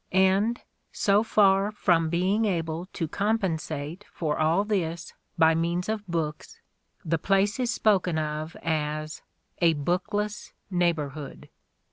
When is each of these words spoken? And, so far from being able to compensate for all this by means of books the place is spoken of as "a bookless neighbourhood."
And, 0.13 0.59
so 0.91 1.21
far 1.21 1.71
from 1.71 2.09
being 2.09 2.45
able 2.45 2.87
to 2.93 3.07
compensate 3.07 4.03
for 4.11 4.39
all 4.39 4.63
this 4.63 5.13
by 5.37 5.53
means 5.53 5.87
of 5.89 6.07
books 6.07 6.59
the 7.05 7.19
place 7.19 7.59
is 7.59 7.71
spoken 7.71 8.17
of 8.17 8.55
as 8.63 9.21
"a 9.61 9.73
bookless 9.75 10.53
neighbourhood." 10.71 11.49